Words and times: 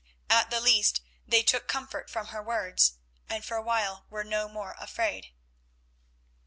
At 0.31 0.49
the 0.49 0.59
least 0.59 1.01
they 1.27 1.43
took 1.43 1.67
comfort 1.67 2.09
from 2.09 2.29
her 2.29 2.41
words, 2.41 2.93
and 3.29 3.45
for 3.45 3.55
a 3.55 3.61
while 3.61 4.07
were 4.09 4.23
no 4.23 4.49
more 4.49 4.75
afraid. 4.79 5.31